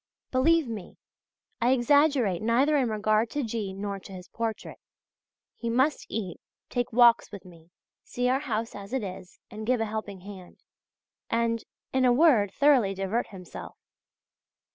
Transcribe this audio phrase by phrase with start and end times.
[0.31, 0.97] Believe me,
[1.61, 3.71] I exaggerate neither in regard to G.
[3.71, 4.79] nor to his portrait.
[5.55, 7.69] He must eat, take walks with me,
[8.03, 10.57] see our house as it is, and give a helping hand,{GG}
[11.29, 13.75] and, in a word, thoroughly divert himself.